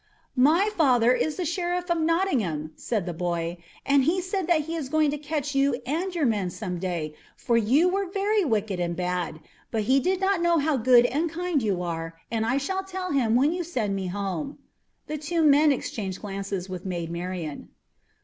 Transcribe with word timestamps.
"My 0.41 0.71
father 0.75 1.13
is 1.13 1.35
the 1.35 1.45
Sheriff 1.45 1.91
of 1.91 1.99
Nottingham," 1.99 2.71
said 2.75 3.05
the 3.05 3.13
boy, 3.13 3.59
"and 3.85 4.03
he 4.05 4.19
said 4.19 4.47
that 4.47 4.61
he 4.61 4.73
was 4.75 4.89
going 4.89 5.11
to 5.11 5.17
catch 5.19 5.53
you 5.53 5.79
and 5.85 6.15
your 6.15 6.25
men 6.25 6.49
some 6.49 6.79
day, 6.79 7.13
for 7.35 7.55
you 7.55 7.87
were 7.87 8.07
very 8.09 8.43
wicked 8.43 8.79
and 8.79 8.95
bad. 8.95 9.39
But 9.69 9.83
he 9.83 9.99
did 9.99 10.19
not 10.19 10.41
know 10.41 10.57
how 10.57 10.75
good 10.75 11.05
and 11.05 11.29
kind 11.29 11.61
you 11.61 11.83
are, 11.83 12.15
and 12.31 12.47
I 12.47 12.57
shall 12.57 12.83
tell 12.83 13.11
him 13.11 13.35
when 13.35 13.53
you 13.53 13.63
send 13.63 13.95
me 13.95 14.07
home." 14.07 14.57
The 15.05 15.19
two 15.19 15.43
men 15.43 15.71
exchanged 15.71 16.21
glances 16.21 16.67
with 16.67 16.83
Maid 16.83 17.11
Marian. 17.11 17.69